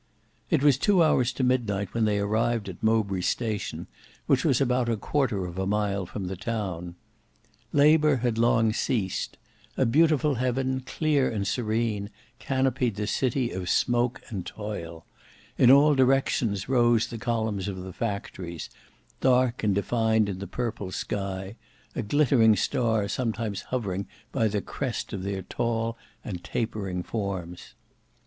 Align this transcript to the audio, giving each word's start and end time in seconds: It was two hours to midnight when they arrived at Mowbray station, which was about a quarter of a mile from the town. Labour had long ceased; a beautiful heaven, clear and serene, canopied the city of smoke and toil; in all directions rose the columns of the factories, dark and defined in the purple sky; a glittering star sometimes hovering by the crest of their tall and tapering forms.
It 0.49 0.63
was 0.63 0.79
two 0.79 1.03
hours 1.03 1.31
to 1.33 1.43
midnight 1.43 1.93
when 1.93 2.05
they 2.05 2.17
arrived 2.17 2.67
at 2.67 2.81
Mowbray 2.81 3.21
station, 3.21 3.85
which 4.25 4.43
was 4.43 4.59
about 4.59 4.89
a 4.89 4.97
quarter 4.97 5.45
of 5.45 5.59
a 5.59 5.67
mile 5.67 6.07
from 6.07 6.25
the 6.25 6.35
town. 6.35 6.95
Labour 7.71 8.15
had 8.15 8.39
long 8.39 8.73
ceased; 8.73 9.37
a 9.77 9.85
beautiful 9.85 10.33
heaven, 10.33 10.79
clear 10.79 11.29
and 11.29 11.45
serene, 11.45 12.09
canopied 12.39 12.95
the 12.95 13.05
city 13.05 13.51
of 13.51 13.69
smoke 13.69 14.23
and 14.29 14.43
toil; 14.43 15.05
in 15.55 15.69
all 15.69 15.93
directions 15.93 16.67
rose 16.67 17.05
the 17.05 17.19
columns 17.19 17.67
of 17.67 17.83
the 17.83 17.93
factories, 17.93 18.71
dark 19.19 19.61
and 19.63 19.75
defined 19.75 20.27
in 20.29 20.39
the 20.39 20.47
purple 20.47 20.91
sky; 20.91 21.55
a 21.95 22.01
glittering 22.01 22.55
star 22.55 23.07
sometimes 23.07 23.61
hovering 23.69 24.07
by 24.31 24.47
the 24.47 24.63
crest 24.63 25.13
of 25.13 25.21
their 25.21 25.43
tall 25.43 25.95
and 26.25 26.43
tapering 26.43 27.03
forms. 27.03 27.75